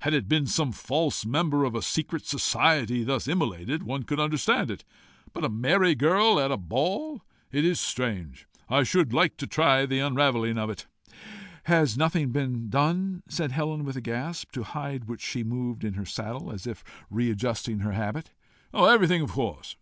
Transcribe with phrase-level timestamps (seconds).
[0.00, 4.70] Had it been some false member of a secret society thus immolated, one could understand
[4.70, 4.84] it.
[5.32, 7.22] But a merry girl at a ball!
[7.50, 8.46] it IS strange!
[8.68, 10.86] I SHOULD like to try the unravelling of it."
[11.64, 15.84] "Has nothing then been done?" said Helen with a gasp, to hide which she moved
[15.84, 18.30] in her saddle, as if readjusting her habit.
[18.74, 19.76] "Oh, everything of course.